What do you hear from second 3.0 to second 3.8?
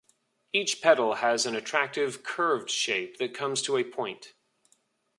that comes to